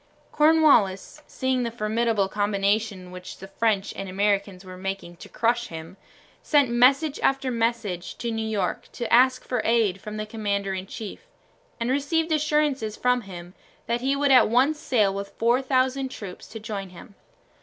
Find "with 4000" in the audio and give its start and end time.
15.13-16.09